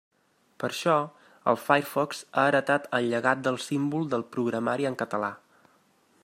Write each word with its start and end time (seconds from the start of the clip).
Per 0.61 0.67
això, 0.69 0.93
el 1.51 1.59
Firefox 1.65 2.23
ha 2.43 2.47
heretat 2.53 2.89
el 3.01 3.11
llegat 3.13 3.45
del 3.49 3.61
símbol 3.67 4.09
del 4.15 4.25
programari 4.37 4.89
en 4.93 4.99
català. 5.05 5.31